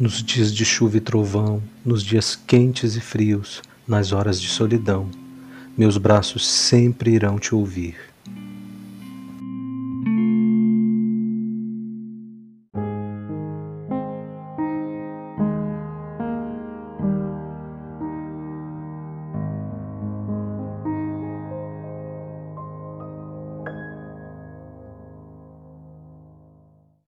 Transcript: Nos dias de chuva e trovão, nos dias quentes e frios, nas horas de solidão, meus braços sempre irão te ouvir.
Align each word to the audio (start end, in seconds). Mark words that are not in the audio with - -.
Nos 0.00 0.22
dias 0.22 0.54
de 0.54 0.64
chuva 0.64 0.98
e 0.98 1.00
trovão, 1.00 1.60
nos 1.84 2.04
dias 2.04 2.36
quentes 2.36 2.94
e 2.94 3.00
frios, 3.00 3.60
nas 3.84 4.12
horas 4.12 4.40
de 4.40 4.46
solidão, 4.46 5.10
meus 5.76 5.98
braços 5.98 6.46
sempre 6.46 7.10
irão 7.10 7.36
te 7.36 7.52
ouvir. 7.52 7.96